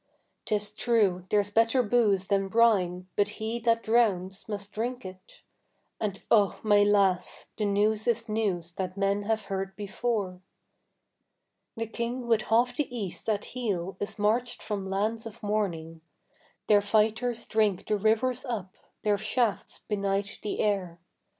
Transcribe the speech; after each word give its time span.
'Tis 0.45 0.71
true 0.71 1.27
there's 1.29 1.51
better 1.51 1.83
boose 1.83 2.25
than 2.25 2.47
brine, 2.47 3.07
but 3.15 3.27
he 3.37 3.59
that 3.59 3.83
drowns 3.83 4.49
must 4.49 4.71
drink 4.71 5.05
it; 5.05 5.43
And 5.99 6.23
oh, 6.31 6.59
my 6.63 6.81
lass, 6.81 7.49
the 7.55 7.65
news 7.65 8.07
is 8.07 8.27
news 8.27 8.73
that 8.73 8.97
men 8.97 9.21
have 9.25 9.43
heard 9.43 9.75
before. 9.75 10.41
The 11.77 11.85
King 11.85 12.25
with 12.25 12.41
half 12.49 12.75
the 12.75 12.87
East 12.89 13.29
at 13.29 13.45
heel 13.53 13.95
is 13.99 14.17
marched 14.17 14.63
from 14.63 14.89
lands 14.89 15.27
of 15.27 15.43
morning; 15.43 16.01
Their 16.65 16.81
fighters 16.81 17.45
drink 17.45 17.85
the 17.85 17.95
rivers 17.95 18.43
up, 18.43 18.77
their 19.03 19.19
shafts 19.19 19.81
benight 19.87 20.39
the 20.41 20.61
air. 20.61 20.99